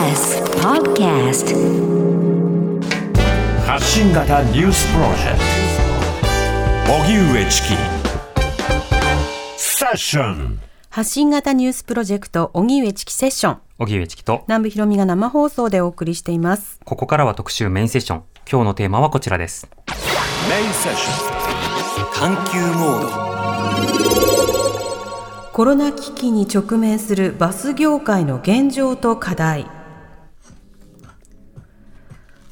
[0.00, 1.52] TBS Podcast
[3.66, 5.40] 発信型ニュースプロジェク
[6.86, 6.94] ト。
[6.94, 7.74] 荻上チキ
[9.58, 10.58] セッション
[10.88, 13.58] 発信型ニュースプロジェクト荻上チキセッション。
[13.78, 16.80] 荻上チキと、南部ひろみが生放送でお送りしています。
[16.86, 18.22] ここからは特集メインセッション。
[18.50, 19.68] 今日のテーマはこちらです。
[20.48, 21.12] メインセッショ
[22.06, 23.08] ン探求モード。
[25.52, 29.66] コロナ危機に直面するバス業界の現状と課題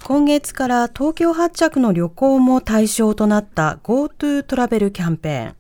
[0.08, 5.54] 今月から東京発着の旅行も対象となった GoTo トラベルキャンペーン。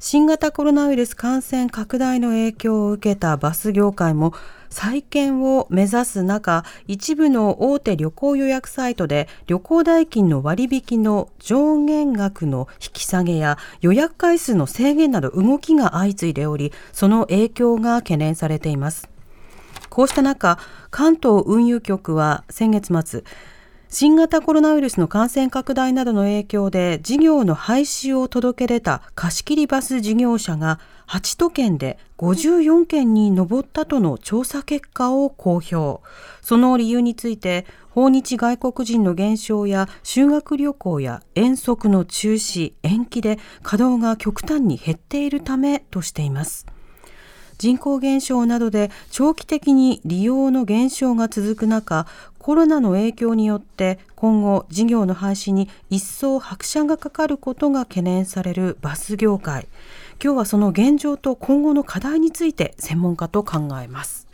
[0.00, 4.34] 新型コロナウイルス感染拡大の影響を受けたバス業界も
[4.68, 19.08] 再建を目指す中一部の大手旅行予約サイトで旅行代金の割引の上限額の引き下げや予約回数の制限など動きが相次いでおりその影響が懸念されています。
[19.88, 20.58] こうした中
[20.90, 23.24] 関東運輸局は先月末
[23.88, 36.02] 新型コロナウイルスの感染拡大などの影響で事業の廃止を届け出た貸切バス事業者が8都県で54件に上ったとの調査結果を公表。
[36.42, 46.66] その理由について訪日外国人の減少や修学旅行や遠足の中止延期で稼働が極端に減っているためとしています。
[47.58, 52.06] 人口減少などで長期的に利用の減少が続く中
[52.46, 59.66] コロナの影響によって今後事業の廃止に一層拍車がかかることが懸念されるバス業界
[60.22, 64.28] 今日はその現状と今後の課題について専門家と考えます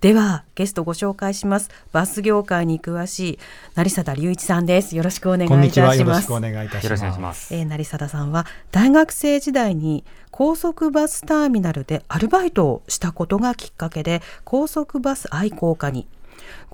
[0.00, 3.38] ではゲストご紹介しますバス業界に詳しい
[3.76, 5.94] 成貞隆一さんですよろしくお願いいたしますこんにちは。
[5.94, 7.20] よろしくお願いいたし。
[7.20, 7.54] ます。
[7.54, 16.06] えー、成貞さんは大学生時代に高速バスターミナルでアルバイトをしたことがきっかけで高速バス愛好家に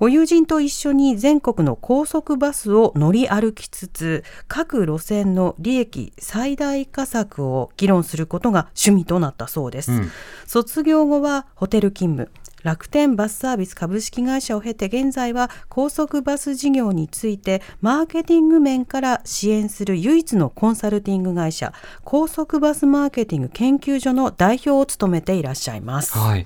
[0.03, 10.11] ご友人と一緒に全国の高速バスを乗り歩きつつ各路線の利益最大化策を議論することが趣味となったそうです、うん
[10.45, 12.29] 卒業後はホテル勤務
[12.63, 21.71] 楽天バスサービス株式会社を経て現在は高速バス事業についてマーケティング面から支援する唯一のコンサルティング会社
[22.03, 26.17] 高速バスマーケティング研究所の代表を務めていらっしゃいます。
[26.17, 26.45] はい。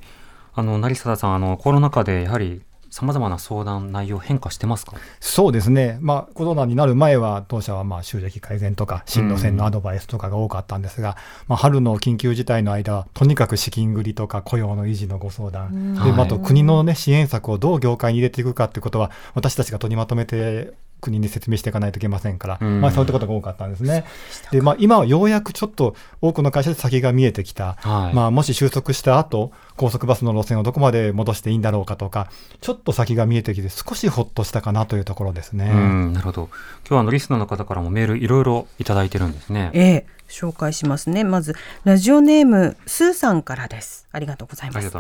[0.54, 2.64] あの、成貞さん、あの、コロナ禍でやはり
[2.98, 4.96] 様々な相談内容変化してますか？
[5.20, 6.00] そうですね。
[6.02, 11.16] まあ、コロナになる前は、当社はまあ収益改善とか、進路線のアドバイスとかが多かったんですが、
[11.48, 24.06] まあ、春の緊急事態の間は、とにかく資金繰りとか雇用の維持のご相談、で、はいまああと国のね、支援策をどう業界に入れていくかっていうことは、私たちが取りまとめて、国に説明していかないといけませんから、うんまあそういったことが多かったんですね。
[24.52, 27.76] で、まあ今はようやくちょっと多くの会社で先が見えてきた。
[27.80, 28.16] はい。
[28.16, 32.30] まあ、もし収束した後、高速バスの路線をどこまで戻していいんだろうかとか、
[32.62, 35.70] ちょっと先が見えてきて、少しほっとしたかなというところですね。
[35.72, 36.50] うん、なるほど。
[36.82, 39.72] 今日はあのリスナーの方からもメールいろいろいただいてるんですね。
[39.74, 41.24] ええ紹介しますね。
[41.24, 41.56] まず
[41.86, 44.08] ラジオネームスーさんからです。
[44.12, 44.92] ありがとうございます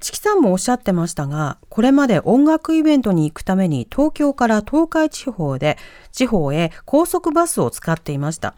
[0.00, 5.76] チキさんもおっしゃってましたが、これまで音楽イベントに行くために東京から東海地方で、
[6.12, 8.54] 地方へ高速バスを使っていました。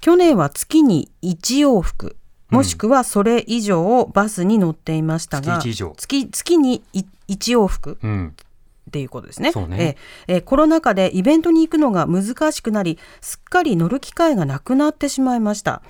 [0.00, 2.16] 去年は月に1往復、
[2.50, 7.06] もしくはそれ以上バスに乗っていましたが、月一以上月月に1
[7.58, 8.34] 往復うん。
[8.88, 9.50] っていうことですね。
[9.50, 9.96] ね
[10.28, 15.82] えええコロナ禍でイベントに行くのが難しくなり、すっかり乗る機会がなくなってしまいました。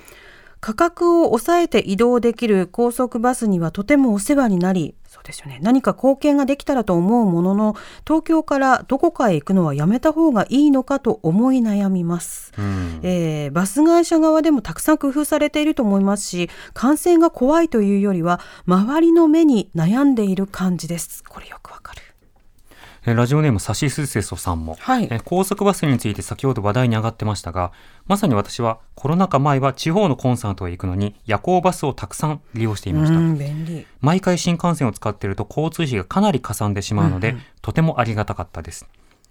[0.65, 5.59] 価格を抑えて移動できる高速バスにはとてもお世話になり、そうですよね。
[5.61, 12.51] 何か貢献ができたらと思うものの、東京からどこかへ行くのはやめた方がいいのかと思い悩みます。
[12.57, 12.99] うん。
[13.03, 22.04] えーバス会社側でもたくさん工夫されていると思いますし感染が怖いというよりは周りの目に悩んでいる感じですこれよくわかるえ
[23.13, 25.07] ラジオネームサシスセソさんも、はい。
[25.11, 27.71] え高速バスについて先ほど話題に上がってましたが
[28.07, 33.19] まさに私はコロナ禍前は地方のコンサートへ行くのに夜行バスをたくさん利用していました、
[34.01, 38.87] 毎回新幹線を使っていると交通費がかなりかさんでしまうので、とてもありがたかったです。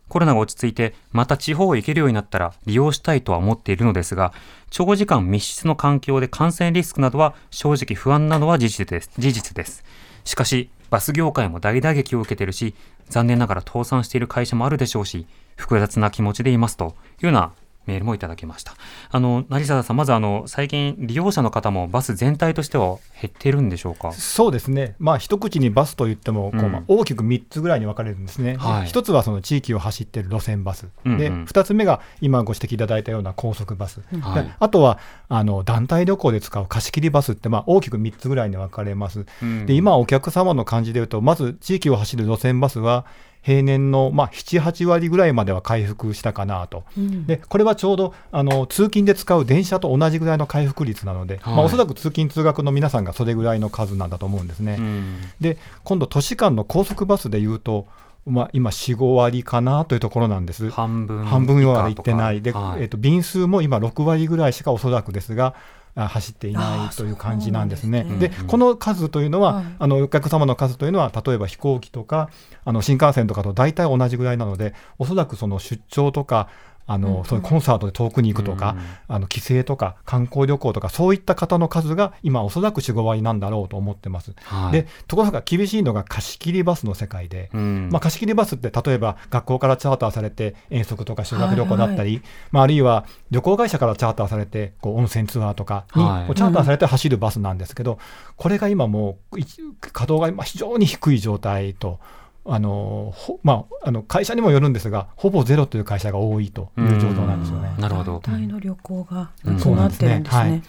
[0.09, 4.32] コロナが落ち着いてまた地方へ行けるようになったら利用したいとは思っているのですが
[4.70, 9.11] 長時間密室の環境で感染リスクなどは正直不安なのは事実です。
[9.19, 9.82] 事実です。
[10.25, 12.73] しかしバス業界も大打撃を受けてるし
[13.08, 15.26] 残念ながら倒産している会社もあるでしょうし
[15.56, 17.52] 複雑な気持ちでいますというような
[17.86, 18.75] メールもいただきました。
[19.10, 24.12] あの、成沢さん、まずあの、最近利用者の方もバス全体としては減ってるんでしょうか？
[24.12, 28.86] そうですね、まあ、一口にバスといってもこう、うんまあ、大きく3つぐらいに分かれるんですね、ではい。
[28.86, 31.19] 一つはその地域を走っている路線バス、うんうん。
[31.19, 34.44] で2つ目が今ご指摘いただいたような高速バス、はい。
[34.44, 34.98] であとは
[35.28, 39.26] あの団体旅行で使う貸し切りバスって、まあ、大きく3つぐらいに分かれます。
[39.42, 39.66] うん。
[39.66, 43.04] で今、お客様の感じでいうと、まず地域を走る路線バスは、
[43.44, 46.85] 平年の、まあ、7、8割ぐらいまでは回復したかなと、
[47.26, 54.76] でこれはちょうどあの通勤で使う電車と同じぐらいの回復率なので、はいまあ、おそらく通勤・通学の皆さんがそれぐらいの数なんだと思うんですね。
[54.79, 57.87] うんで今度、都市間の高速バスでいうと、
[58.26, 60.70] まあ、今、4、5割かなというところなんです。
[60.70, 65.55] 半分半分は行ってない、ではいえっと便数も今、6割ぐらいしかおそらくですが、あ
[65.94, 68.05] 走っていないという感じなんですね。
[68.05, 68.35] でね。
[68.49, 69.64] この数というのは、はい。
[69.79, 72.31] あのお客様の数というのは、例えば飛行機とか、
[72.64, 76.49] あの新幹線とかと大体同じぐらいなので、おそらくその出張とか、
[76.86, 78.76] あのそういうコンサートで遠くに行くとか、
[79.08, 84.34] あの帰省とか観光旅行とか、そういった方の数が今、おそらく4、5割なんだろうと思ってます。
[84.44, 84.72] はい。
[84.72, 87.88] でところが厳しいのが貸し切りバスの世界で、うん。
[87.90, 96.34] まあ、貸し切りバスって例えば学校からチャーターされて遠足とか修学旅行だったり、まあ、あるいは旅行会社からチャーターされてこう温泉ツアーとかにはい。
[96.34, 97.98] チャーターされて走るバスなんですけど、
[98.36, 101.98] これが今もうい稼働が今非常に低い状態と。
[102.46, 107.75] あのほまあ、あの会社にもよるんですが、ほぼゼロという会社が多いという状況なんですよね。
[107.79, 108.20] なるほど。
[108.23, 109.58] 団体の旅行がうん。
[109.58, 110.62] そうなってるんですそうなんね。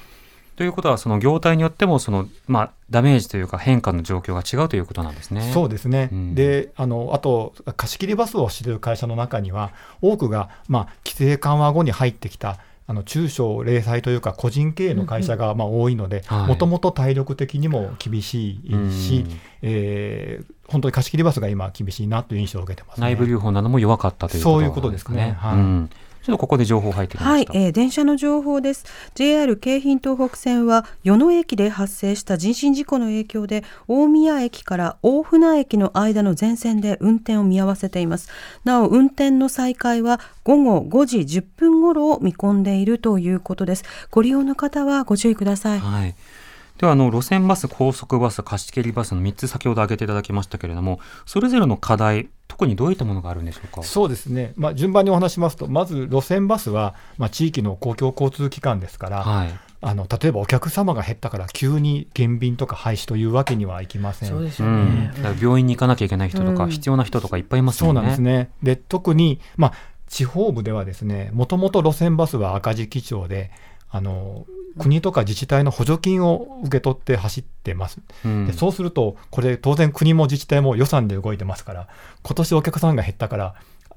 [0.56, 5.52] ということは、その業態によっても、その、まあ、ダメージというか変化の状況が違うということなんですね。
[5.54, 6.36] そうですね、うん。
[6.36, 12.58] であのあと、貸し切りバスをしている会社の中には、多くが、まあ、規制緩和後に入ってきた、
[12.88, 19.40] あの中小零細というか、個人経営の会社がまあ多いのではい、もともと体力的にも厳しいし、うん。
[19.62, 23.08] えー本当に貸し切りバスが今、厳しいなという印象を受けてます、ね。
[23.08, 25.90] 内部留保なども弱かったということそういうことですかねはいうん
[26.26, 27.54] ちょっとここで情報入ってきまはいし、た。
[27.54, 28.86] えー電車の情報です。
[29.14, 38.30] JR 京浜東北線は与野駅で発生した人身事故の影響で大宮駅から大船駅の間の全線で運転を見合わせています。
[38.64, 43.84] なお運転の再開は午後5時10分頃を見込んでいるということです。
[44.10, 45.80] ご利用の方はご注意ください。
[45.80, 46.16] はい。
[46.78, 53.84] ではあの路線バス、高速バス、貸し切りバスの3つ先ほど挙げていただきましたけれども、それぞれの課題、特にどういったものがあるんでしょうか？
[53.84, 59.60] そうですね、まあ、順番にお話しますと、まず路線バスは、まあ、地域の公共交通機関ですから、はい。
[59.82, 64.30] あの例えばお客様が減ったから急に減便とか廃止というわけにはいきません。
[64.30, 65.12] そうですようんね。
[65.18, 68.02] だから病院に行かなきゃいけない人とか、うん必要な人とかいっぱいいますそうよね。
[68.02, 68.50] なんですね。
[68.64, 69.74] で、特に、まあ、
[70.08, 73.52] 地方部ではですね、もともと路線バスは赤字基調で、
[73.90, 74.46] あの、
[74.78, 78.00] 国とか自治体の補助金を受け取って走ってます。
[78.26, 81.88] うんでそうすると、これ当然国も自治体も予算で動いてますから、
[82.24, 83.56] 今年お客さんが減ったから、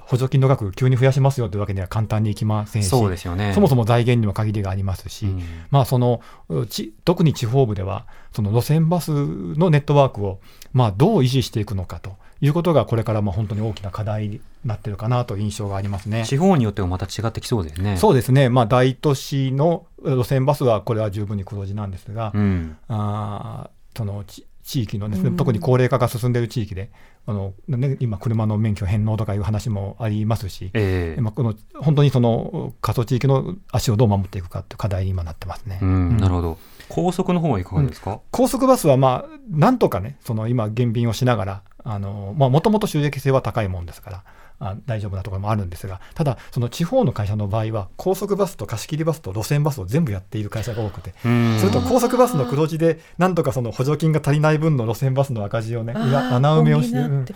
[0.09, 3.53] 補助金の額急に増やしますよというわけには簡単にいきませんし、そうですよね。
[3.55, 10.41] そもそも財源にも限りがありますし、うんまあ、そのうち特に地方部では、その路線バスのネットワークを、
[10.73, 16.25] まあ、どう維持していくのかということが、これからまあ本当に大きな課題になってるかなという印象がありますね。
[16.25, 17.99] 地方によってもまた違ってきそうですね。
[17.99, 22.79] そうですね、まあ、大都市の路線バスは、これは十分に黒字なんですが、うん。
[22.89, 25.37] あーそのち地域のですね、うん。
[25.37, 26.91] 特に高齢化が進んでいる地域で、
[27.25, 31.21] あのね、今、車の免許返納とかいう話もありますし、ええ。
[31.23, 35.79] まあ、この本当にその過疎地域の足をどう守っていくかという課題に今なってますね。
[35.81, 36.49] うん、なるほど。
[36.51, 36.59] ど。
[36.91, 41.63] 高速の方はいかがですか、高速バスは、まあ、なんとかね、その今、減便をしながら、
[41.99, 44.25] もともと収益性は高いもんですから、
[44.61, 51.59] あ大丈夫なところもあるんですが、ただ、その地方の会社の場合は、高速バスと貸し切りバスと路線バスを全部やっている会社が多くて、うん。
[51.61, 57.27] それと高速バスの黒字で、なんとかその補助金が足りない分の路線バスの赤字をね、穴埋めをして、うん。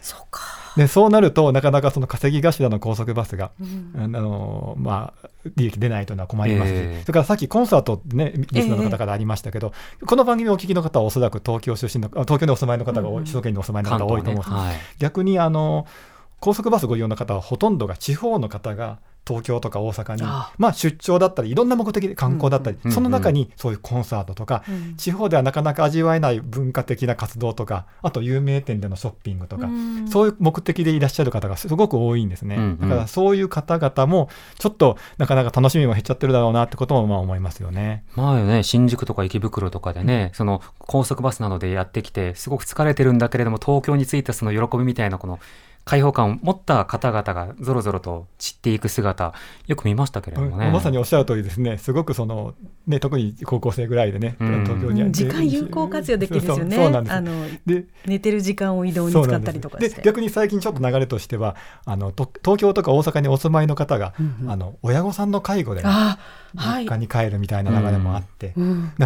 [0.00, 0.40] そうか。
[0.76, 3.92] でそうなると、なかなかその稼ぎ頭の高速バスが、うん。
[3.94, 7.02] あのまあ、利益出ないというのは困りますし、ええ。
[7.02, 9.72] それからさっきコンサートね、リスナーの方からありましたけど、
[10.06, 14.30] この番組をお聞きの方はおそらく東京出身の、あ東京にお住まいの方が首都圏にお住まいの方関が多いと。
[14.30, 14.74] 思うんです、はい。
[14.98, 15.86] 逆にあの
[16.42, 22.90] 高速バスご利用の方はほとんどが地方の方が東京とか大阪にあまあ、出張だったりいろんな目的で観光だったり、うん。
[22.90, 22.92] うん。
[22.92, 24.96] その中にそういうコンサートとか、うん。
[24.96, 30.08] 地方ではなかなか味わえない文化的な活動とかあと有名店でのショッピングとか、うん。
[30.08, 32.80] そういう目的でいらっしゃる方がすごく多いんですね、うんうん。
[32.80, 38.02] だからそういう方々もちょっとなかなか楽しみも減っちゃってるだろうなってこともまあ思いますよね。
[38.16, 45.38] まあね、新宿とか池袋とかでね、その高速バスなどでやってきて、すごく疲れてるんだけれども、東京に着いたその喜びみたいな、この
[45.84, 49.34] 開放感を持った方々がぞろぞろと散っていく姿、
[49.66, 50.70] よく見ましたけれどもね。
[50.70, 52.54] まさにおっしゃる通りですね、すごくその、
[52.86, 54.64] ね、特に高校生ぐらいでね、うん。
[54.64, 55.12] 東京にうん。
[55.12, 56.76] 時間有効活用できるんですよね。
[57.08, 64.50] あので寝てる時間を移動に使ったりとかで逆に最近ちょっと流れとしてはあのと東京とか大阪にお住まいの方が、うんうん。
[64.50, 66.18] あの親御さんの介護であはい
[66.54, 68.54] 実家に帰るみたいな流れもあって、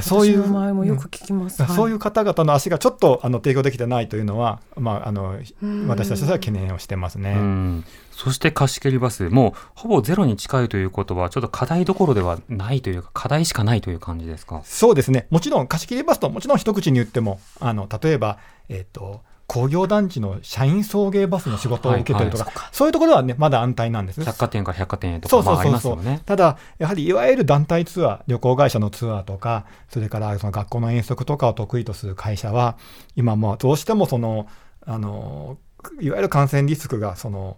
[0.02, 1.64] そういう前もよく聞きます。
[1.74, 5.86] そういう方々の足がちょっとあの提供できてないというのは、まあ、あのうん。
[5.88, 7.32] 私たちは懸念をしてますね。
[7.32, 7.84] うん。
[8.10, 14.62] そして貸し切りバス、もうほぼゼロに近いということは、ちょっと課題どころではないというか、課題しかないという感じですか？
[14.64, 18.38] そうですね、もちろん貸し切りバスともちろん一口に言っても、あの例えば、
[18.68, 24.22] えっと工業団地の社員送迎バスの仕事を受けてるとか、はいはいそういうところはね、まだ安泰なんです。
[24.22, 26.20] 百貨店から百貨店へとか、そうそうそうね。
[26.26, 32.76] ただ、やはりいわゆる団体ツアー、旅行会社のツアーとか、それからその学校の遠足とかを得意とする会社は、
[33.14, 34.48] 今もうどうしてもその、
[34.84, 35.58] あの
[36.00, 37.56] いわゆる感染リスクがその、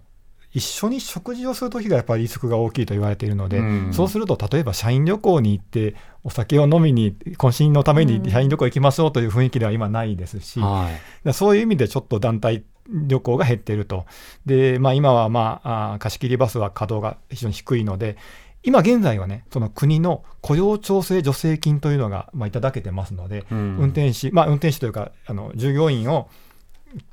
[0.58, 10.90] 一緒に食事をするときがやっぱりリスクが大きいと言われているので、うんそうすると例えば社員旅行に行って、お酒を飲みに、懇親のために社員旅行行きましょうという雰囲気では今ないですし、は
[11.24, 11.32] い。
[11.32, 14.04] そういう意味でちょっと団体旅行が減っていると。
[14.46, 18.16] で、まあ、今は、まあ、あー貸し切りバスは稼働が非常に低いので、
[18.64, 26.28] 今現在はね、その国の雇用調整助成金というのが、まあ、いただけてますので、うん運転士、まあ、運転士というか、あの従業員を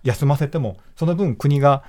[0.03, 1.83] 休ませても、その分国が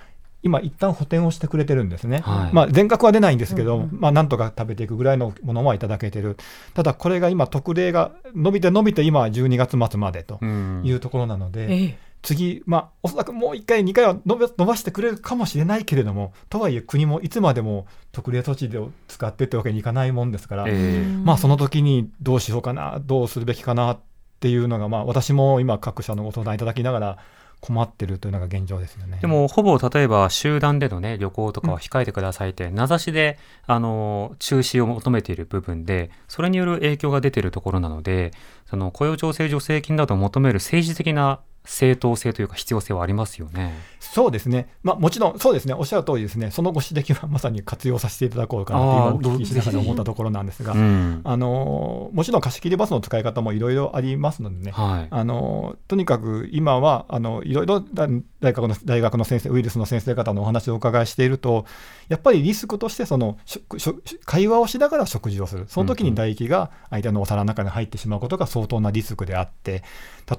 [0.46, 2.20] 今、一旦補填をしてくれてるんですね。
[2.24, 2.54] はい。
[2.54, 6.36] まあ、全額は出ないんですけど、うんうんまあ、なんとか食べていくぐらいのものはいただけてる。
[6.74, 10.82] ただ、これが今、特例が伸びて伸びて、今は12月末までとうん。
[10.84, 11.98] いうところなので、ええ。
[12.22, 21.16] 次、まあ、おそらくもう1回、2回は伸ば伸ばしてくれるかもしれないけれども、とはいえ、国もいつまでも特例措置で使ってってわけにいかないもんですから、ええ。
[21.24, 23.98] まあ、その時にどうしようかな、どうするべきかなっ
[24.40, 27.18] ていうのが、まあ、私も今、各社のご相談いただきながら、
[27.66, 29.18] 困ってるというのが現状ですよね。
[29.20, 38.30] でも、ほぼ例えば集団でのね、旅行とかは控えてくださいって、名指しで、あの、中止を求めている部分で、それによる影響が出ているところなので、
[38.70, 43.74] その雇用調整助成金などを求める政治的な正当性というか必要性はありますよね。
[44.00, 51.20] そうですね、まあ、もちろん、そうですね、おっしゃる通りですね、そのご指摘はまさに活用させていただこうかなあーって今、お聞きしながら思ったところなんですが、うん。
[51.24, 55.08] あのもちろん貸し切りバスの使い方もいろいろありますのでね、はい。
[55.10, 58.06] あのとにかく今はあのいろいろだ
[58.40, 61.66] 大学の大学の先生、ウイルスの先生方のお話をお伺いしていると、
[62.08, 69.82] やっぱりリスクとしてその食食会話をしながら食事をする、その時に唾液が相手のお皿の中に入ってしまうことが相当なリスクであって、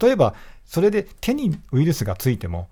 [0.02, 2.70] 例えばそれで手にウイルスがついても、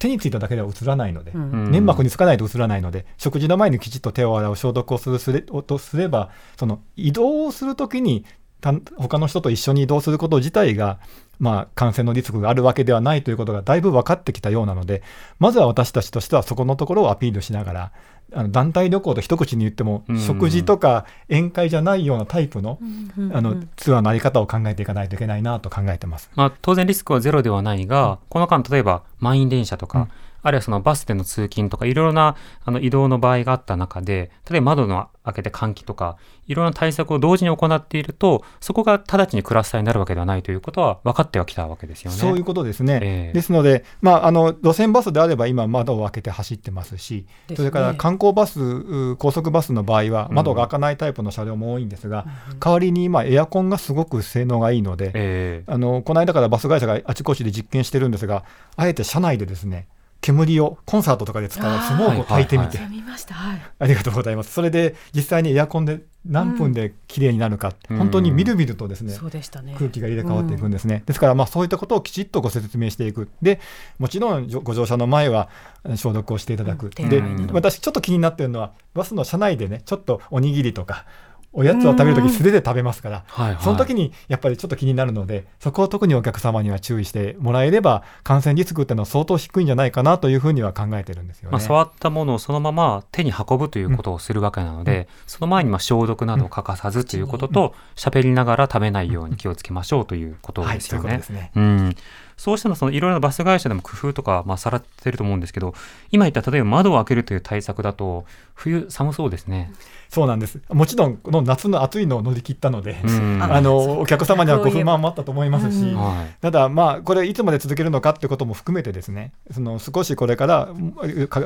[0.00, 1.70] 手についただけではうつらないので、うんうん。
[1.70, 10.98] 粘膜につかないとうつらないので、食事の前にきちっと手を洗う、消毒をするすれとすれば、その移動をするときに、た他の人と一緒に移動すること自体が、
[11.38, 15.02] まあ、感染のリスクがあるわけではないということがだいぶ分かってきたようなので、
[15.38, 17.92] まずは私たちとしてはそこのところをアピールしながら、
[18.32, 20.18] あの団体旅行と一口に言っても、うん。
[20.20, 22.84] 食事とか宴会じゃないようなタイプの,、う
[23.22, 23.36] ん。
[23.36, 26.30] あのツアーのあり方を考えていかないといけないなと考えてます。
[26.36, 30.08] まあ、当然リスクはゼロではないが、この間、例えば満員電車とか、うん
[30.42, 36.16] あるいはそのバスでの通勤とか、いろいろなあの移動の場合があった中で、例えば窓の開けて換気とか、
[36.46, 42.16] いろんな対策を同時に行っていると、そこが直ちにクラスターになるわけではないということは分かってはきたわけですよね。
[42.16, 43.00] そういうことですね。
[43.02, 43.32] ええ。
[43.32, 47.56] ですので、まあ、あの路線バスであれば今窓を開けて走ってますし、ね。
[47.56, 50.34] それから観光バス、う高速バスの場合はうん。
[50.34, 52.26] 窓が開かないタイプの車両も多いんですが、
[52.58, 55.72] 代わりに今エアコンがすごく性能がいいので、ええ。
[55.72, 58.44] あのこの間からバス会社があちこちで実験してるんですが、
[58.76, 59.86] あえて車内でですね、
[60.20, 63.34] 煙をコンサートとかで使うスモークを焚いてみて、あ見ました。
[63.34, 63.60] はい。
[63.78, 64.52] ありがとうございます。
[64.52, 69.74] それで実際にエアコンで何分で綺麗になるか、うん本当にみるみるとですね、そうでしたね。
[69.78, 71.02] 空気が入れ替わっていくんですね。
[71.06, 73.30] ですから、まあ、そういったことをきちっとご説明していく。
[73.40, 73.60] で、
[73.98, 75.48] もちろんご乗車の前は
[75.84, 76.90] え消毒をしていただく。
[76.98, 77.22] うんで
[77.52, 81.06] 私ちょっと気になってるのは、バスの車内でね、ちょっとおにぎりとか、
[81.52, 91.52] おやつを食べるとき素手で食べますから、はいはいその時にやっぱりちょっと気になるので、そこを特にお客様には注意してもらえれば、感染リスクっていうのは相当低いんじゃないかなというふうには考えてるんですよね。
[91.52, 101.40] まあ、触ったものをそのまま手に運ぶということをするわけなので、その前にまあ消毒などを欠かさずということと、喋りながら食べないように気をつけましょうということはい、ですよねそういうことで。
[101.40, 101.52] すね。
[101.56, 101.96] うん、
[102.36, 105.74] そうしたのそのいろいろなバス会社でも工夫とか、まあ、されてると思うんですけど、
[106.10, 108.24] 今言った例えば窓を開けるという対策だと、
[108.60, 109.72] 冬寒そうですね。
[110.10, 110.60] そうなんです。
[110.68, 115.96] もちろん、この夏の暑いのを乗り切ったので、うんあのお客様にはご不満もあったと思いますし、
[116.42, 120.68] ただ、まあ、これ、いつまで続けるのかってことも含めてですね、その少しこれから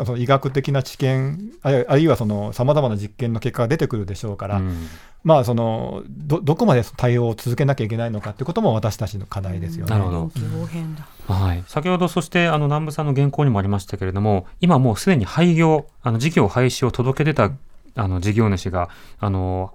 [0.04, 2.25] その医学的な知見、あるいはさ
[2.64, 4.88] まざまな実験の結果が出てくるでしょうから、うん
[5.25, 9.90] まあそのど、どこまで対応を続けなきゃいけないのかってことも私たちの課題ですよね。
[9.90, 11.06] なるほど臨機応変だ。
[11.26, 17.50] はい、先ほどそしてあの南部さんの原稿にもありましたけれども今もうすでに廃業あの事業廃止を届け出た
[17.95, 18.90] あの事業主が
[19.21, 19.75] あの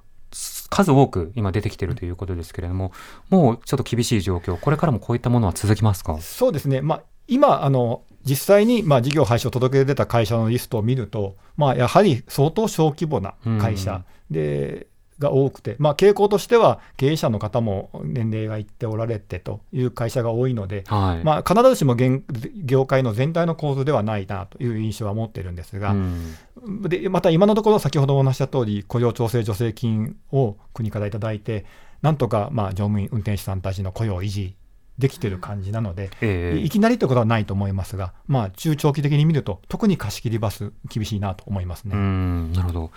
[0.69, 2.91] 数多く今出てきているということですけれども、
[3.31, 6.19] もうちょっと厳しい状況、これからもこういったものは続きますか？
[6.19, 14.85] そうですね、まあ、今あの、実際にまあ事業廃止を届け出た会社のリストを見ると、まあ、やはり相当小規模な会社で、
[15.19, 31.65] が多くて、まあ、傾向としては経営者の方も年齢がいっておられてという会社が多いので、はい、まあ、必ずしも業界の全体の構図ではないなという印象は持ってるんですが、うん、でまた今のところ、先ほどお話した通り、雇用調整助成金を国からいただいて、
[32.01, 34.55] なんとかまあ乗務員、運転手さんたちの雇用を維持
[34.99, 41.95] できてる感じなので、えー、いきなりということはないと思いますが、まあ、中長期的に見ると、特に貸し切りバス、厳しいなと思いますね。
[41.95, 42.91] なるほど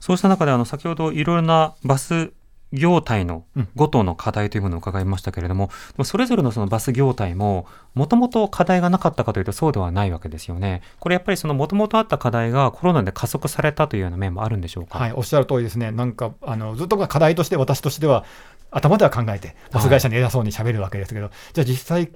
[0.00, 2.32] そうした中であの先ほどいろいろなバス
[2.72, 10.82] 業態のごとの課題というものを伺いましたけれども、うん、それぞれのそのバス業態も、もともと課題がなかったかというとそうではないわけですよね。
[11.00, 15.00] これやっぱりそのもともとあった課題がコロナで加速されたというような面もあるんでしょうか？
[15.00, 15.90] はい、おっしゃる通りですね。
[15.90, 18.24] なんか、あの、ずっと課題として私としては、
[18.70, 22.08] 頭では考えて、バス会社に偉そうにしゃべるわけですけど、はい、じゃあ実際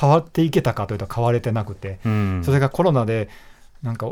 [0.00, 3.28] 変わっていけたかというと変われてなくて、うん、それがコロナで、
[3.82, 4.10] なんか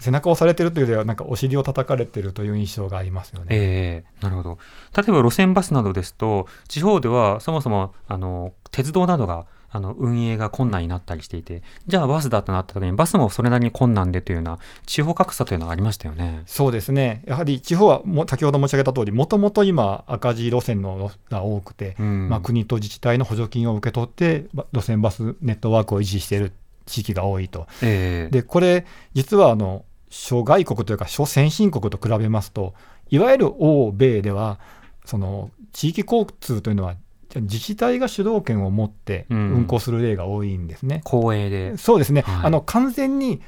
[0.00, 3.46] 背中を押されてるというよりは、なんかお尻を叩かれてるという印象がありますよね。
[3.50, 4.58] えー、なるほど。
[4.96, 26.52] 例えば路線バスなどですと、地方ではそもそもあの鉄道などがあの運営が困難になったりしていて、じゃあバスだとなった時に、バスもそれなりに困難でというような、地方格差というのはありましたよねそうですね、やはり地方はも先ほど申し上げた通り、もともと今、赤字路線のが多くて、うん、まあ、国と自治体の補助金を受け取って、路線バスネットワークを維持している
[26.86, 27.66] 地域が多いと。
[27.82, 32.74] えー、でこれ実はあの諸外国というか諸先進国と比べますと
[33.08, 34.58] いわゆる欧米では
[35.04, 36.96] その地域交通というのは
[37.34, 40.96] 自治体が主導権を持って運行する例が多いんですね。
[40.96, 41.76] うん、公営で。
[41.76, 43.40] そうですね、はい、あの完全に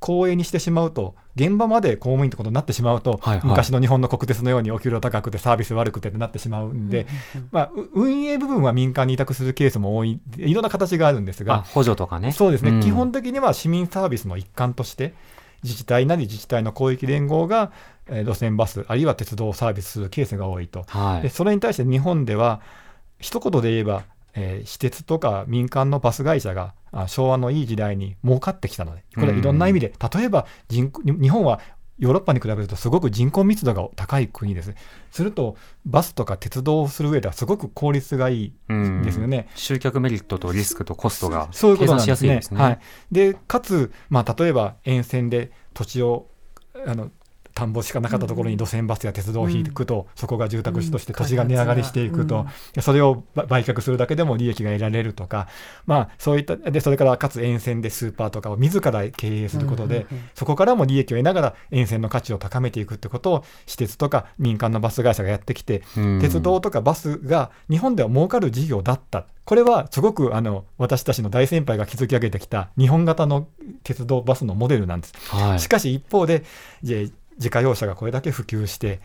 [0.00, 7.06] 公営にしてしまうと、現場まで公務員ってことになってしまうと、はいはい、昔の日本の国鉄のようにお給料高くてサービス悪くてってなってしまうんで、
[7.52, 12.32] まあ、運営部分は民間に委託するケースも多い、いろんな形があるんですが、補助とかね。
[12.32, 15.14] そうですね、うん、基本的には市民サービスの一環として、
[15.62, 17.72] 自治体なり自治体の広域連合が、
[18.06, 20.84] えー、路線バス、あるいは鉄道をサービスするケースが多いと。
[20.88, 22.60] はい、でそれに対して日本では、
[23.18, 24.04] 一言で言えば、
[24.34, 26.74] えー、私鉄とか民間のバス会社が
[27.06, 31.60] 昭和のいい時代に儲かってきたので、これはいろんな意味で、例えば人日本は
[31.98, 34.74] ヨーロッパに比べるとすごく人口密度が高い国です。
[35.10, 38.52] すると、バスとか鉄道をする上ではすごく効率がいい
[39.04, 39.48] ですよね。
[39.54, 42.60] 集客メリットとリスクとコストが計算しやすいですね。
[42.60, 42.78] はい、
[43.12, 46.28] でかつ、まあ、例えば沿線で土地を
[46.86, 47.10] あの
[47.62, 52.46] 田んぼしかなかったところに路線バスや鉄道を引くと、そこが住宅地として土地が値上がりしていくと、
[52.80, 55.48] それを売却するだけでも利益が得られるとか、
[55.86, 65.82] まあ、そういったでそれからかつ沿線でスーパーとかを自ら経営することで、そこからも利益を得ながら沿線の価値を高めていくってことを私鉄とか民間のバス会社がやってきて、
[66.20, 69.26] 鉄道とかバスが日本では儲かる事業だった。
[69.44, 73.48] これはすごくあの私たちの大先輩が築き上げてきた日本型の
[73.82, 75.14] 鉄道バスのモデルなんです。
[75.34, 76.44] はい、しかし一方で
[77.36, 79.00] 自家用車がこれだけ普及して、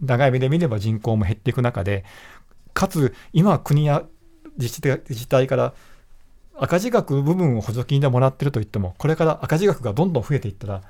[0.00, 2.04] 長い目で見れば人口も減っていく中で、
[2.74, 4.04] かつ今、国や
[4.58, 5.74] 自治体から
[6.54, 10.82] 赤字額部分を補助金でもらってるといっても、これから赤字額がどんどん増えていったら、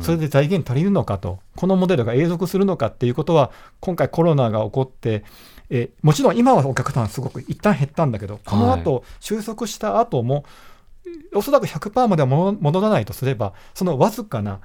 [0.00, 5.24] それで財源足りるのかと、このモデルが永続するのかっていうことは、今回コロナが起こって、
[5.70, 10.44] えもちろん今はお客さんすごく一旦減ったんだけど、この後、収束した後も、
[11.34, 14.60] おそらく100%までは戻らないとすれば、そのわずかな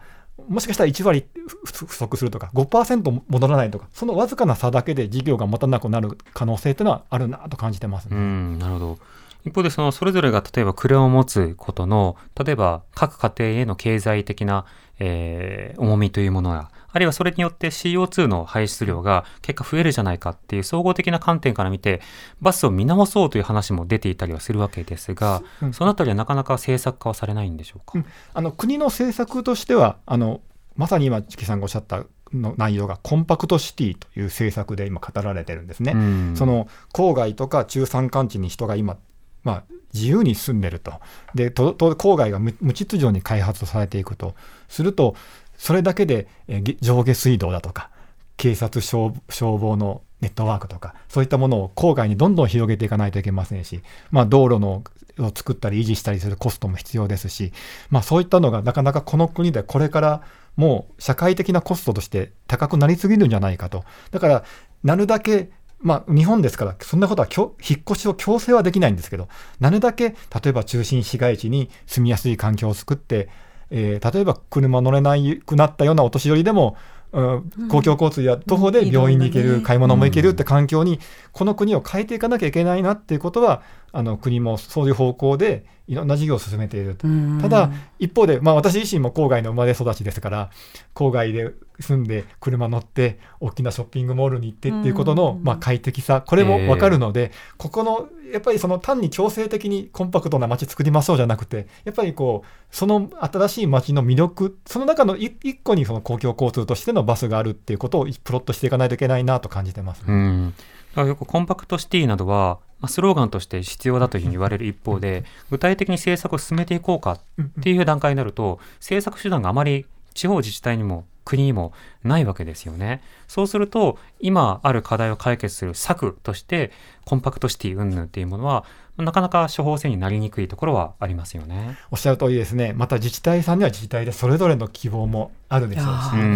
[0.48, 1.26] もしかしたら1割
[1.66, 9.00] 不足するとか、5%戻らないとか、そのわずかな差だけで事業が持たなくなる可能性というのはあるなと感じてます、ね、うんなるほど。
[9.46, 14.66] 一方で、そのそれぞれが例えば車を持つことの、例えば各家庭への経済的な、
[15.00, 22.02] えー、重みというものが、あるいはそれによって CO2 の排出量が結果増えるじゃないかっていう総合的な観点から見て、
[22.42, 27.94] バスを見直そうという話も出ていたりはするわけですが、うん、そのあたりはなかなか政策化はされないんでしょうか？
[27.96, 30.42] うん、あの国の政策としては、あの
[30.76, 35.94] まさに今、チキさんがおっしゃったの内容がコンパクトシティという政策で今語られてるんですね。
[35.94, 38.98] うん、その郊外とか中山間地に人が今、
[39.44, 40.94] まあ、自由に住んでると。
[41.36, 44.34] で、と郊外が無秩序に開発されていくと。
[44.68, 45.16] すると、
[45.64, 47.90] それだけで、え上下水道だとか、
[48.36, 54.84] 警察消防のネットワークとか、そういったものを郊外にどんどん広げていかないといけませんし、まあ、道路の
[55.20, 57.54] を作ったり維持したりするコストも必要ですし、
[57.90, 60.24] まあ、そういったのがなかなかこの国でこれから
[60.58, 63.86] もう社会的なコストとして高くなりすぎるんじゃないかと。
[64.12, 64.44] だから、
[64.84, 65.50] なるだけ
[65.80, 69.30] まあ、日本ですから、そんなことは引っ越しを強制はできないんですけど、
[69.62, 70.16] なるだけ、例
[70.48, 73.30] えば中心市街地に住みやすい環境を作って、
[73.76, 76.78] えー例えば車乗れなくなったようなお年寄りでも、
[77.12, 81.00] うん公共交通や徒歩で病院に行ける、買い物も行けるって環境に、
[81.32, 83.62] この国を変えていかなきゃいけないなっていうことは、
[83.96, 87.08] あの国もそういう方向でいろんな事業を進めていると。
[87.08, 90.50] うんただ、一方で、まあ、私自身も郊外の生まれ育ちですから、
[90.96, 110.04] 郊外で住んで、車乗って、大きなショッピングモールに行ってっていうことの、うんまあ、快適さ、これも分かるので、ここの、やっぱりその単に強制的にコンパクトな街作りましょうじゃなくて、やっぱりこう、その新しい街の魅力、その中の一一個にその公共交通としてのバスがあるっていうことをプロットしていかないといけないなと感じてます。
[110.08, 110.54] うん、
[110.92, 117.20] だからよくコンパクトシティなどは、まあ、スローガンとして必要だというふうに言われる一方で、具体的に政策を進めていこうかっ
[117.64, 123.02] ていう段階になると、政策手段があまり地方自治体にも国にもないわけですよね。
[123.28, 126.72] そうすると、今ある課題を解決する策として、
[127.06, 128.66] コンパクトシティ云々っていうものは、
[128.98, 131.78] なかなか処方箋になりにくいところはありますよね。
[131.90, 132.74] おっしゃる通りですね。
[132.76, 135.86] また自治体さんには自治体でそれぞれの希望もあるでしょう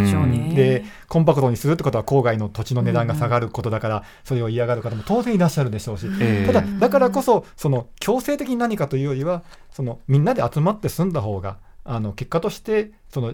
[0.08, 0.56] し。
[0.56, 13.34] でコンパクトにするってことは郊外の土地の値段が下がることだから、それを嫌がる方も当然いらっしゃるでしょうし、ええただ、だからこそ、その強制的に何かというよりは、そのみんなで集まって住んだ方が、あの結果として、その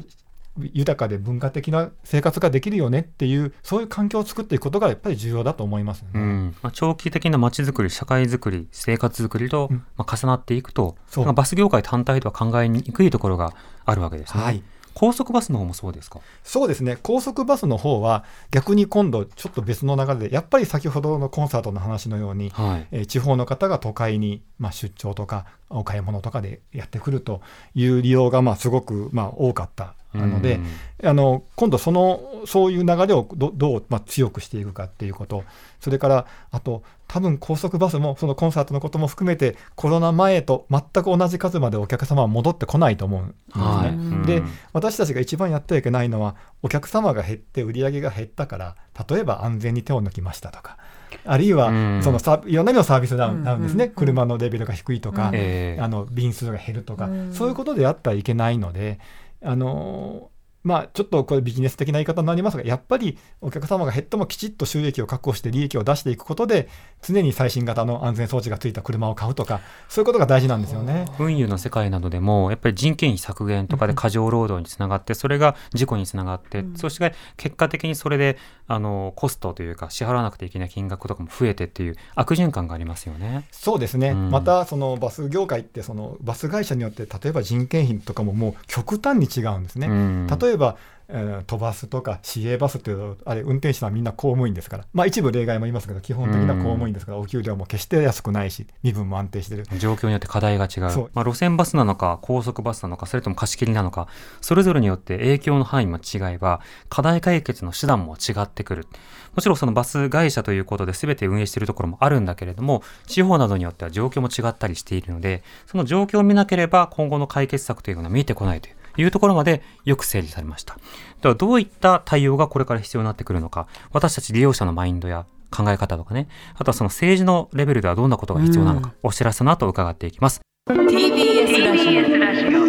[0.57, 6.11] 豊かで文化的な生活ができるよねっていう、そういう環境を作っていくことがやっぱり重要だと思いますよね。
[6.15, 13.53] うんまあ、長期的な街づくり、社会づくり、生活づくりと、うんまあ、重なっていくと、そうまあバス業界単体とは考えにくいところが
[13.85, 14.43] あるわけですね。
[14.43, 14.63] はい
[14.95, 16.19] 高速バスの方もそうですか？
[16.43, 22.87] そうですね、高速バスの方は、逆に今度、ちょっと別の流れで、やっぱり先ほどのコンサートの話のように、はい。
[22.91, 27.41] えー地方の方が都会に、まあ、出張とかお買い物とかでやってくると
[27.73, 30.59] いう利用がまあすごくまあ多かったので、
[31.03, 35.43] あの今度そのそういう流れをどどうまあ強くしていくかっていうこと。
[35.79, 43.63] それからあと多分高速バスもそのコンサートのことも含めてコロナ前と全く同じ数までお客様は戻ってこないと思うんですね。
[43.63, 43.89] はい。
[43.89, 44.49] うんでうん。
[44.71, 48.75] 私たちが一番やってはいけないのはお客様が減って売り上げが減ったから
[49.09, 50.77] 例えば安全に手を抜きましたとか
[51.25, 52.03] あるいはうん。
[52.03, 53.89] そのサいろんな意味のサービスダウンダウンですね、うん。
[53.89, 53.95] うん。
[53.95, 55.81] 車のレベルが低いとか、ええ。
[55.81, 57.33] あの便数が減るとか、うん。
[57.33, 58.99] そういうことであってはいけないので、
[59.43, 60.32] あの
[60.63, 66.69] まあ、ちょっとこれビジネス的な言い方になりますが、やっぱりお客様が減ってもきちっと収益を確保して利益を出していくことで、
[67.01, 71.05] 常に最新型の安全装置がついた車を買うとか、そういうことが大事なんですよね。
[71.19, 83.45] 運輸の世界などでも、やっぱり人件費削減とかで過剰労働につながって、それが事故につながって、そして結果的にそれで、あの、コストというか、支払わなくてはいけない金額とかも増えてっていう悪循環がありますよね。
[83.51, 89.87] そうですね、うんまたそのバス業界って、そのバス会社によって、例えば人件費とかももう極端に違うんですね。
[89.87, 90.77] うん例えば、
[91.09, 99.65] えー飛ばすとか市営バスっていうとあれ運転手さんみんな公務員ですから、まあ、一部例外もいますけど基本的な公務員ですから、お給料も決して安くないし身分も安定してる。
[99.77, 100.81] 状況によって課題が違う。
[101.13, 104.07] まあ、路線バスなのか、高速バスなのか、それとも貸し切りなのか、
[104.41, 108.87] それぞれによって影響の範囲も違えば、課題解決の手段も違ってくる。
[109.35, 118.75] もちろんそのバス会社ということで全て運営しているところもあるんだけれども、地方などによっては状況も違ったりしているので、その状況を見なければ今後の解決策というのは見えてこないという
[119.11, 120.77] ところまでよく整理されました。
[121.21, 130.41] ではどういった対応がこれから必要になってくるのか、私たち利用者のマインドや考え方とかね、あとはその政治のレベルではどんなことが必要なのか、お知らせの後伺っていきます。
[130.69, 132.63] TBS ラジオ。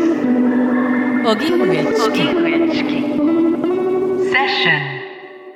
[1.25, 2.21] 荻上チキ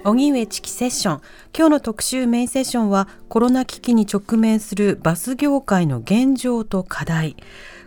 [0.02, 1.20] 荻上チキセッション
[1.54, 7.36] 今日の特集メインセッションはコロナ危機に直面するバス業界の現状と課題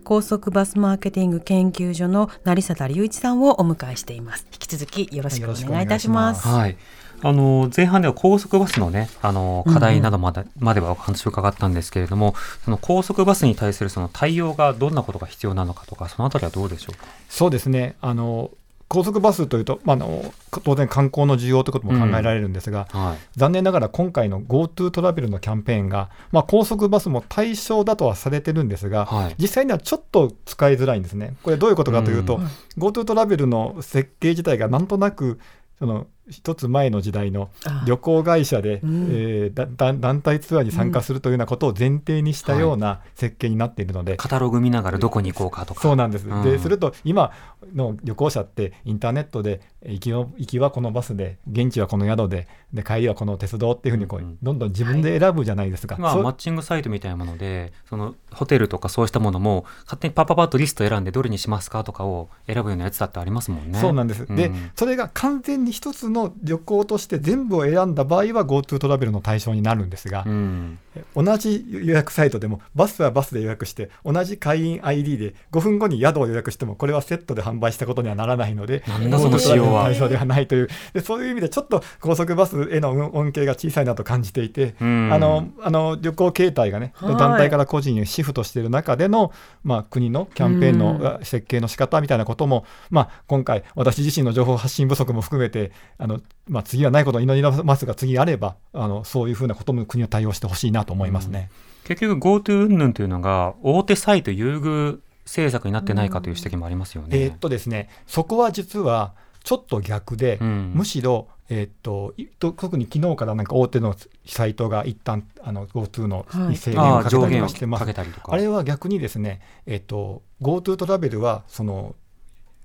[0.04, 4.48] 高速バスマーケティング研究所の成里隆一さんをお迎えしています。
[4.52, 6.48] 引き続きよろしくお願いいたします。
[6.48, 6.78] はい。
[7.24, 12.34] あの前半では高速バスのね、あの課題などまで,、まではお話を伺ったんですけれども、
[12.66, 17.06] その高速バスに対するその対応がどんなことが必要なのかとか、そのあたりはどうでしょうか？
[17.30, 17.96] そうですね。
[18.02, 18.50] あの
[18.92, 20.34] 高速バスというと、まあ、あの
[20.66, 23.18] 当然観光の需要ということも考えられるんですが、はい。
[23.38, 31.36] 残念ながら今回の GoTo トラベルのキャンペーンが、まあ、高速バスも対象だとはされてるんですが、はい実際にはちょっと使いづらいんですね。
[31.42, 35.40] これどういうことかというと、うん GoTo トラベルの設計自体がなんとなく
[35.80, 37.84] その一つ前の時代のあ。
[37.86, 39.08] 旅行会社で、うん。
[39.12, 45.82] えーだだ団体ツアーに参加するというようなことを前提にしたような設計になっているので、カタログ見ながらどこに行こうかとか。
[45.82, 46.44] そうなんです、うん。
[46.44, 47.32] ですると今
[47.76, 54.38] の旅行者ってインターネットで行きの行きはこのバスで現地はこの宿でで帰りはこの鉄道っていうふうにこう、うんうん。
[54.42, 55.96] どんどん自分で選ぶじゃないですか。
[55.96, 63.80] そうまあマッチングサイトみたいなもので、そのホテルとかそうしたものも、勝手にパッパパッとリスト選んでどれにしますかとかを選ぶようなやつだってありますもんね。
[63.80, 64.72] そうなんです、でうん。
[64.76, 70.80] それが完全に一つのの旅行として全部を選んだ場合は GoTo トラベルの対象になるんですが、うん。
[71.16, 80.70] 同じ予約サイトでもバスはバスで予約して同じ会員 ID で5分後に宿を予約してもこれはセットで販売したことにはならないのでなんだその仕様は対象ではないという。
[80.94, 85.10] でそういう意味でちょっと高速バスへの恩恵が小さいなと感じていて、うん。
[85.12, 87.18] あのあの旅行形態がね、はい。
[87.18, 89.32] 団体から個人にシフトしている中での、
[89.64, 101.50] まあ、国のキャンペーンのあ設計の仕方みたいなことも、まあ、今回、私自身の情報発信不足も含めて、あのまあ、次はないことを祈りますが、次あれば、あのそういうふうなことも国は対応してほしいなと思いますね。
[101.84, 107.10] 結局 GoTo 云々というのが大手サイト優遇政策になってないかという指摘もありますよね。
[107.12, 118.34] えーっとですね、そこは実はちょっと逆で、うんむしろ、えーっと特に昨日からなんか大手のサイトが一旦あの GoTo のはい制限をかけたりああ上限をはしてますかけたりとか。
[118.34, 121.96] あれは逆にですね、えっと、GoTo トラベルは、その、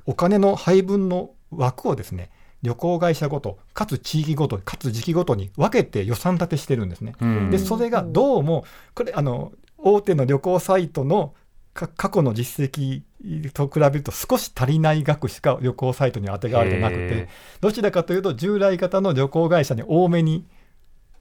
[0.07, 2.31] お金の配分の枠をですね、
[2.63, 7.15] 旅行会社ごと、かつ地域ごと、かつ時期ごとに分けて予算立てしてるんですね。
[7.21, 11.35] うんで、それがどうも、これ、あの、大手の旅行サイトの
[11.75, 13.03] か過去の実績
[13.53, 17.29] と比べると少し足りない額しか旅行サイトには当てがわれてなくへて、
[17.61, 20.47] どちらかというと従来型の旅行会社に多めに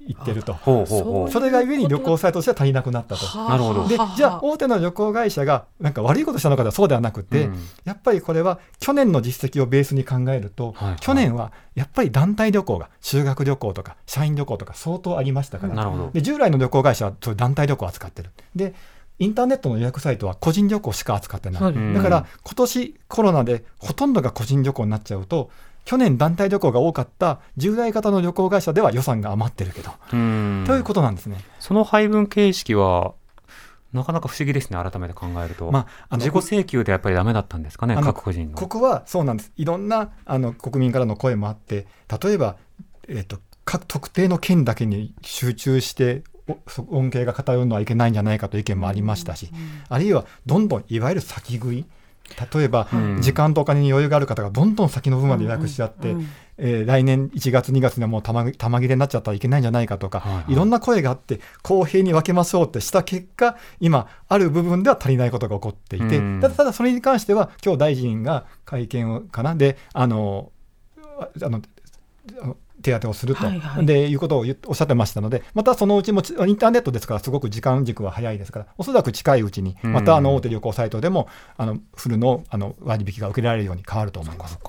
[0.08, 0.54] 行ってると。
[0.54, 1.32] ほうほうほう。
[1.32, 3.26] それがゆえに旅行サイトとしては足りなくなったと。
[3.50, 7.56] なるほどでじゃあ大手の旅行会社がなんか悪いことしたのかではそうではなくて、うん
[7.86, 16.12] やっぱりこれは去年の実績をベースに考えると、はいはい去年はやっぱり団体旅行が修学旅行とか社員旅行とか相当ありましたから、なるほど。
[16.12, 18.76] で従来の旅行会社はそういう団体旅行を扱ってるで
[19.20, 25.50] インターネットの予約サイトは個人旅行しか扱ってない、だから今年コロナでほとんどが個人旅行になっちゃうと
[25.86, 30.64] 去年団体旅行が多かった従来型の旅行会社では予算が余ってるけど、うん。
[30.66, 31.38] ということなんですね。
[31.60, 33.14] その配分形式は
[33.94, 38.58] なかなか不思議ですね改めて考えると、まあ、あの自己請求でやっぱりダメだったんですかね各個人の。
[38.58, 41.88] ここはそうなんです、いろんなあの国民からの声もあって、
[42.22, 42.58] 例えば、
[43.08, 46.24] えっと各特定の県だけに集中して、
[46.90, 49.50] 恩恵が偏るのはいけないんじゃないかという意見もありましたし、
[49.90, 51.86] あるいはどんどんいわゆる先食い、
[52.54, 53.22] 例えば、うん。
[53.22, 56.16] 時間とお金に余裕がある方がどんどん先の分まで予約しちゃって、
[56.58, 60.54] えー来年1月、2月にはもう玉玉切れになっちゃったらいけないんじゃないかとか、はいはい。
[60.54, 66.40] いろんな声があって、公平に分けましょうってした結果、今、ある部分では足りないことが起こっていて、うん。
[66.42, 70.52] ただ、ただそれに関しては、今日大臣が会見をかな、で、あの、
[71.42, 71.62] あの
[72.82, 73.86] 手当てをすると、はいはい。
[73.86, 84.60] でいうことをおっしゃってましたので、またそのうちもちインターネットですから、すごく時間軸は早いですから、おそらく近いうちに、またあの大手旅行サイトでも、あのフルのあの割引が受けられるように変わると思います。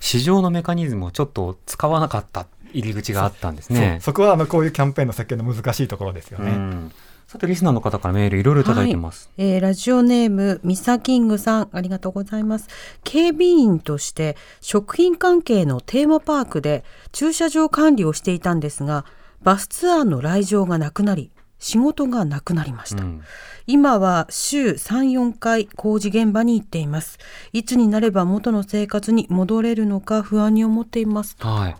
[0.00, 3.98] 市場のメカニズムをちょっと使わなかった入り口があったんですね。
[4.02, 6.90] そこはあのこういうキャンペーンの設計の難しいところですよね。
[7.34, 12.68] うんさてリスナーの方からメールいろいろいただいてます、えーラジオネームミサキングさんありがとうございます。
[13.04, 19.06] 警備員として食品関係のテーマパークで駐車場管理をしていたんですが
[19.42, 23.22] バスツアーの来場がなくなり仕事がなくなりました、うん。
[23.66, 27.18] 今は週3、4回工事現場に行っています。
[27.52, 31.36] いつになれば元の生活に戻れるのか不安に思っています。
[31.38, 31.76] はい。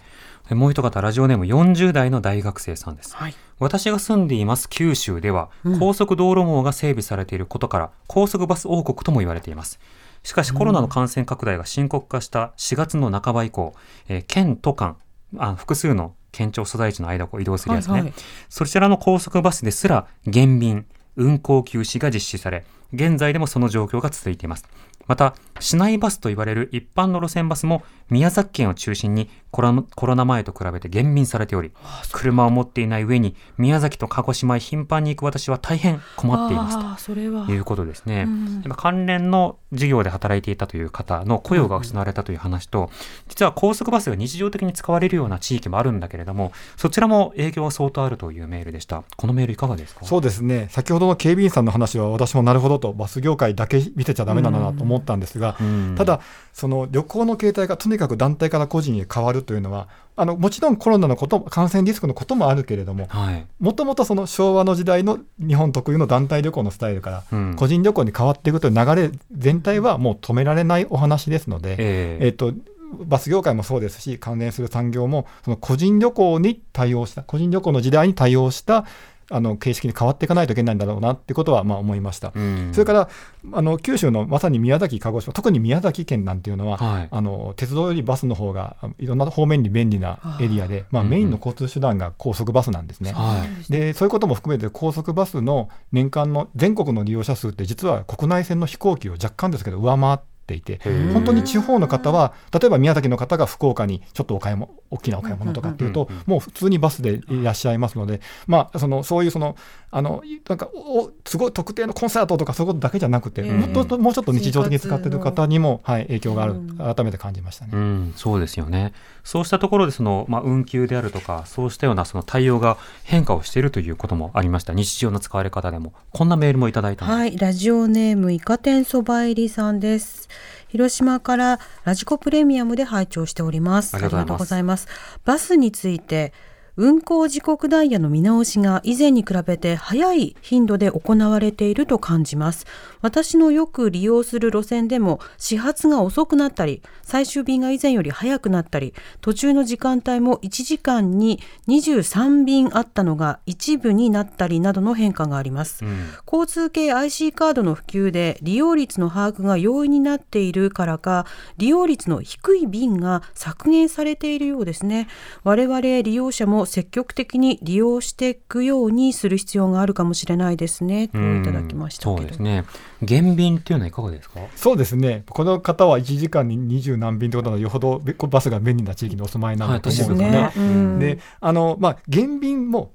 [0.48, 3.14] でもう一方ラジオネーム40代の大学生さんです。
[3.14, 5.78] はい私が住んでいます九州では、うん。
[5.78, 9.78] 高速道路網が整備されていることから高速バス王国とも言われています。
[10.24, 13.74] しかしコロナの感染拡大が深刻化した4月の半ば以降、
[14.08, 14.96] えー県都間
[15.36, 18.12] あ複数の県庁所在地の間を移動するやつね、はいはい。
[18.48, 24.66] そちらの高速バスですら減便運行休止が実施され現在でもその状況が続いています。
[25.06, 31.70] また市内バスと言われる一般の路線バスも宮崎県を中心にコロナコロナ前と比べて減便されており
[32.10, 36.84] 車を持っていない上に宮崎と鹿児島へ頻繁に行く私は大変困っていますと。
[36.84, 37.46] あーそれは。
[37.48, 38.24] いうことですね。
[38.26, 38.62] うん。
[38.64, 42.90] 今関連の事業で働いていたという方の雇用が失われたという話と、
[43.28, 49.04] 実は高速バスが日常的に使われるような地域もあるんだけれども、そちらも影響は相当あるというメールでした。
[49.16, 50.04] このメールいかがですか？
[50.04, 50.68] そうですね。
[50.70, 55.51] 先ほどの警備員さんの話は私もなるほどとバス業界だけ見てちゃだめなんだなと思ったんですが、うん
[55.96, 56.20] ただ
[56.52, 63.46] その旅行の形態がとにかく団体から個人へ変わるというのはあのもちろんコロナのこと感染リスクのこともあるけれどもはい。
[63.60, 67.56] もともとその昭和の時代の日本特有の団体旅行のスタイルからうん。
[67.56, 72.18] 個人旅行に変わっていくという流れ全体はもう止められないお話ですので、え。
[72.20, 72.52] えっと
[72.92, 78.84] バス業界もそうですし関連する産業もその個人旅行に対応した個人旅行の時代に対応した
[79.30, 82.32] あの形式に変わっていかないといけないんだろうなってことはまあ思いました。
[82.34, 83.08] うんそれから
[83.52, 93.12] あの九州のまさに宮崎、鹿児島、特に宮崎県なんていうのは、はいあの鉄道よりバスの方があいろんな方面に便利なエリアで、まあ、うんメインの交通手段が高速バスなんですね。
[93.12, 93.72] はい。
[93.72, 101.12] でそういうことも含めて高速バスの年間の全国の利用者数って実は国内線の飛行機を若干ですけど上回ってっていてー。
[101.12, 109.56] 本当に地方の方は例えば宮崎の方が福岡にちょっとお買い物大きなお買い物とかっていうともう普通にバスでいらっしゃいますのでまあそのそういうその
[109.94, 117.72] あのなんかおすごい特定のコンサートとかそういうことだけじゃなくて、ええもっともうちょっと日常的に使ってる方にも、はい、影響があるうん改めて感じましたね。
[117.74, 118.94] うん、そうですよね。
[119.22, 124.72] そうしたところでその、まあ、運休であるとか、そうしたようなその対応が変化をしているということもありました。
[124.72, 125.92] 日常の使われ方でも。
[126.10, 127.18] こんなメールもいただいたんです。
[127.18, 130.30] はい、ラジオネームイカ天そば入りさんです。
[130.68, 133.94] 広島からラジコプレミアムで拝聴しております。
[133.94, 134.88] ありがとうございますありがとうございます。
[135.26, 136.32] バスについて
[136.76, 142.66] 運行時刻ダイヤの見直しが以前に比べて早い頻度で行われていると感じます。
[143.00, 155.84] 私のよく利用する路線でも始発が遅くなったり、最終便が以前より早くなったり、途中の時間帯も1時間に23便あったのが一部になったりなどの変化があります。
[155.84, 161.26] うん交通系 IC カードの普及で利用率の把握が容易になっているからか
[161.58, 165.08] 利用率の低い便が削減されているようですね
[165.44, 171.08] 我々利用者も積極的に利用していくようにする必要があるかもしれないですね。
[171.08, 172.64] といただきましたそうですね。
[173.02, 174.40] 減便っていうのはいかがですか？
[174.56, 180.38] そうですね、この方は1時間に二十何便ということなので、よほどバスが便利な地域にお住まいなんだと思うんですよね。
[180.38, 180.98] はいうん。
[180.98, 182.92] であのまあ、減便も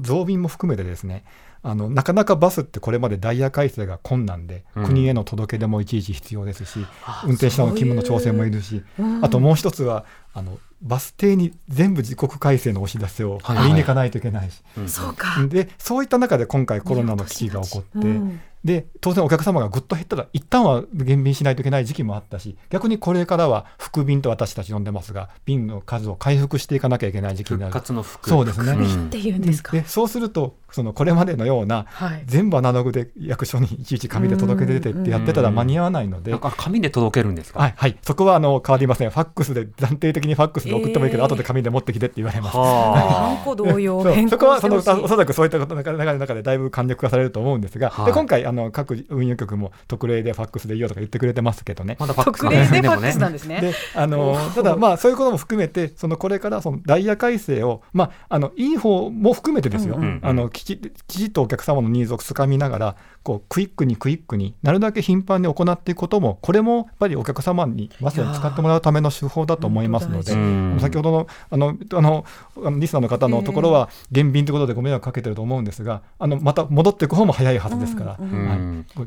[0.00, 1.24] 増便も含めてですね
[1.62, 4.86] あのなかなかバスってこれまでダイヤ改正が困難で、うん。
[4.86, 9.24] 国への届け出もいちいち必要ですしあ運転手さんの勤務の調整もいるしうん。
[9.24, 13.56] あともう一つはあのバス停に全部時刻改正のお知らせをはい。
[13.56, 15.46] 貼りに行かないといけないし、うんそうか。
[15.46, 27.80] でそういった中で今回コロナの危機が起こって、うんで当然お客様がぐっと減ったら一旦は減便しないといけない時期もあったし逆にこれからは復便と私たち呼んでますが便の数を回復していかなきゃいけない時期にな復る。
[27.80, 28.72] 活の復そうですね。
[28.72, 29.06] うん。
[29.06, 29.72] っていうんですか。
[29.72, 32.22] でそうするとそのこれまでのようなはい。
[32.26, 36.32] 全部アナログで役所にいちいち紙で届け出てってやってたら間に合わないので。
[36.56, 37.58] 紙で届けるんですか？
[37.58, 39.10] はい、はい、そこはあの変わりません。
[39.10, 42.56] ファックスで暫定的にファックスで送ってもいいけど、えー後で紙で持ってきてって言われます。
[42.56, 44.12] は同様そう。
[44.12, 48.06] 変そこはそのおそらくそういったことの中の中でだいぶ簡略化されると思うんですが、はい。
[48.06, 51.96] で今回あの各運輸局も特例でファックスでいいよとか言ってくれてますけどね。
[51.98, 53.60] まだファックス特が例でファックもねスなんですね。
[53.60, 70.32] であのただ、まあ、そういうことも含めて、そのこれからそのダイヤ改正を、まあ、あのいい方も含めてですよ、うんうんあのきちきちっとお客様のニーズをつかみながら、こうクイックにクイックになるだけ頻繁に行っていくことも、これもやっぱりお客様にバスを使ってもらうための手法だと思いますので
[70.80, 72.24] 先ほどのあのあの
[72.56, 78.58] あのリスナーの方のところは、減便ということでご迷惑かけてると思うんですが、あのまた戻っていく方も早いはずですから、うんうんはい。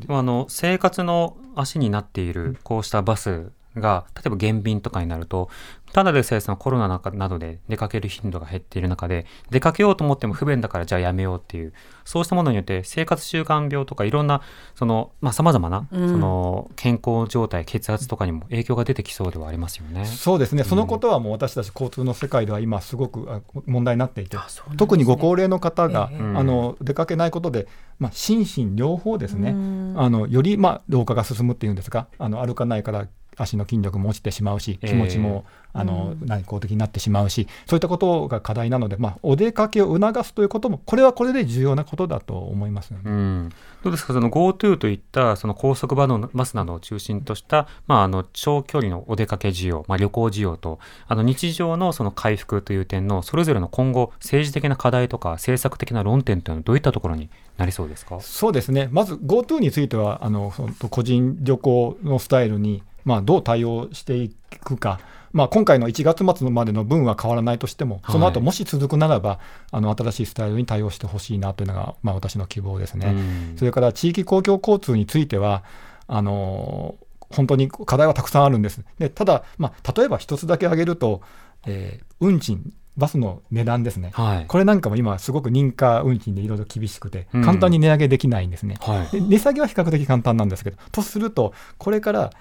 [0.08, 5.48] あの生活の足になっているこうしたバスが例えば減便とかになると
[5.96, 11.72] ただでさえそのコロナ中などで出かける頻度が減っている中で出かけようと思っても不便だからじゃあやめようっていう
[12.04, 14.42] そうしたものによって生活習慣病とかいろんな
[14.74, 16.20] そのまあ様々なそうん。
[16.20, 20.04] の健康状態血圧とかにも影響が出てきそうではありますよね。
[20.04, 24.42] そうですね、そのことはもう私たち交通の世界では今、すごくあ問題になっていて、ね。
[24.76, 26.18] 特にご高齢の方が、ええ。
[26.18, 29.94] あの出かけないことで、まあ、心身両方ですね、うん。
[29.96, 43.02] あのより、まあ、老化が進むっていうんですか、あの歩かないから足の筋力も落ちてしまうし、気持ちも、あのうん内向的になってしまうし、そういったことが課題なので、まあ、お出かけを促すということも、これはこれで重要なことだと思いますよね。
[43.04, 43.52] うん、
[43.84, 58.18] どうですか、その GoTo といったその高速バのバスなどを中心とした、まあ、あの長距離のお出かけ需要、まあ、旅行需要と、あの日常のその回復という点の、それぞれの今後、政治的な課題とか、政策的な論点というのは、どういったところになりそうですか？
[58.20, 65.00] そうですね、まず GoTo については、あのその個人旅行のスタイルに、まあ、どう対応していくか、
[65.32, 69.38] まあ、今回の1月末までの分は変わらないとしても、その後はいもし続くならば、
[69.70, 73.06] あの新しいスタイルに対応してほしいなというのが、まあ、私の希望ですね。
[73.06, 75.62] うんそれから地域公共交通については、
[76.08, 76.96] あの
[77.30, 78.84] 本当に課題はたくさんあるんです。
[78.98, 81.22] でただ、まあ、例えば一つだけ挙げると、
[81.66, 84.10] えー運賃、バスの値段ですね。
[84.14, 84.46] はい。
[84.46, 88.78] これなんかも今、すごく認可運賃でいろいろ厳しくて、うん簡単に値上げできないんですね。
[88.80, 89.12] はい。
[89.12, 92.32] で値下げは比較的簡単なんですけど、とすると、これから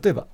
[0.00, 0.26] 例えば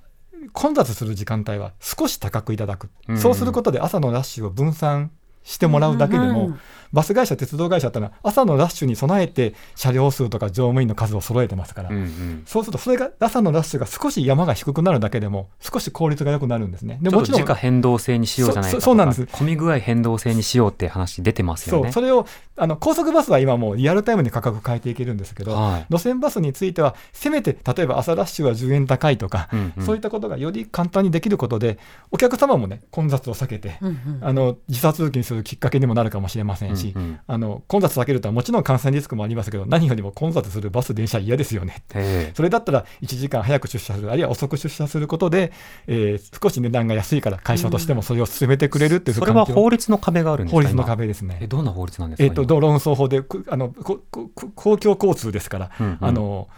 [0.52, 3.18] 混雑する時間帯は少し高くいただく、うん。
[3.18, 5.10] そうすることで朝のラッシュを分散
[5.42, 6.60] してもらうだけでも、うん
[6.92, 12.42] バス会社、鉄道会社ってのは、朝のラッシュに備えて、車両数とか乗務員の数を揃えてますから、うんうん。
[12.46, 16.98] そうすると、それが朝のラッシュが少し山が低くなるだけでも、少し効率が良くなるんですね。
[17.02, 19.26] でちょっと時価変動制にしようじゃないかそうなんです。
[19.26, 21.82] 混み具合変動制にしようって話出てますよね。
[21.84, 25.86] そうそれをあの高速バスは今もうリアルタイムに価格変えていけるんですけど、はい。
[25.90, 29.84] 路線バスについてはせめて例えば朝ラッシュは10円高いとか、うんうん。
[29.84, 31.78] そういったことがより簡単にできることで
[32.10, 34.18] お客様もね混雑を避けて、うんうん。
[34.22, 37.20] あの時差通勤するきっかけにもなるかもしれませんし、うんうん。
[37.26, 41.82] あの混雑避けるとはもちろん感染リスクもありますけど、何よりも混雑するバス、電車、嫌ですよね。
[41.94, 42.32] ええ。
[42.34, 45.52] それだったら1時間早く出社する、あるいは遅く出社することで、
[45.86, 51.38] えー少し値段が安いから、会社としてもそれを進めてくれるっていうそれは法律の壁があるんですか法律の今壁ですね。
[51.40, 55.98] えどんな法律なんですかえっと、今道路運送法でくあのこここ公共交通ですから、うんうん。
[56.00, 56.48] あの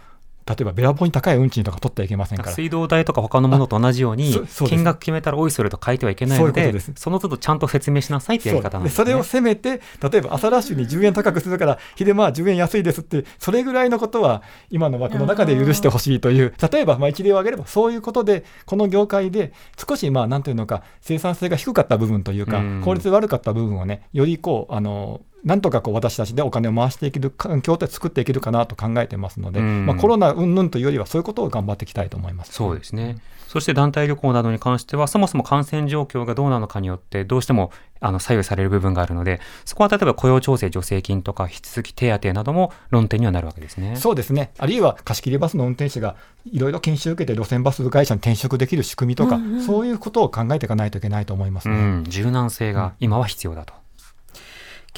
[0.45, 2.51] 例えばべらぼうに高い運賃とか取ってはいけませんから。
[2.51, 4.33] 水道代とか他のものと同じように
[4.65, 8.95] 金額決めたらおいそれと書いてはいけないのでその都度ちゃんと説明しなさいってやり方なんですね。
[8.95, 19.53] それをせめて、例えば朝ラッシュに10円高くするから、昼間は10円安いですって、それぐらいのことは今の枠の中で許してほしいという、例えばまあ一例を挙げれば、そういうことで、この業界で
[19.87, 32.53] 少しまあなんていうのか、生産性が低かった部分というかうん、効率悪かった部分をね、よりこう、あのなんとかこう私たちでお金を回していける環境って作っていけるかなと考えてますので、うんまあ、コロナ云々というよりは、そういうことを頑張っていきたいと思います。
[32.53, 33.17] そうですね。
[33.47, 43.97] そして団体旅行などに関しては、そもそも感染状況がどうなのかによって、どうしてもあの左右される部分があるので、そこは例えば雇用調整助成金とか、引き続き手当なども論点にはなるわけですね。
[43.97, 46.15] そうですね、あるいは貸し切りバスの運転手が
[46.45, 51.75] いろいろ研修を受けて路線バス会社に転職できる仕組みとか、そういうことを考えていかないといけないと思いますね。
[51.75, 53.80] うん、柔軟性が今は必要だと。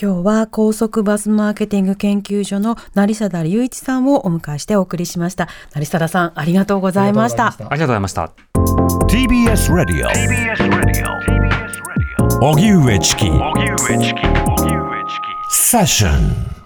[0.02, 5.48] 今日は高速バスマーケティング研究所の成貞隆一さんをお迎えしてお送りしました。
[5.74, 7.48] 成貞さん、ありがとうございました。
[7.48, 8.32] ありがとうございました。
[9.08, 11.08] TBS Radio TBS Radio.
[11.28, 12.40] TBS Radio.
[12.42, 14.26] 荻上チキ荻上チキ。
[14.26, 15.54] 荻上チキ。
[15.54, 16.63] Session